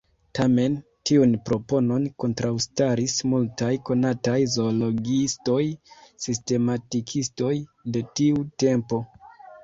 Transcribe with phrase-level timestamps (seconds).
[0.37, 0.75] Tamen,
[1.07, 7.51] tiun proponon kontraŭstaris multaj konataj zoologiistoj-sistematikistoj
[7.97, 9.01] de tiu tempo.